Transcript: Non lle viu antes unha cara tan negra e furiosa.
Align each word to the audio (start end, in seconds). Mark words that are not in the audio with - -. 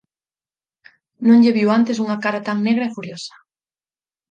Non 1.27 1.41
lle 1.43 1.55
viu 1.57 1.69
antes 1.77 2.01
unha 2.03 2.21
cara 2.23 2.45
tan 2.47 2.57
negra 2.67 2.85
e 2.87 2.93
furiosa. 2.95 3.35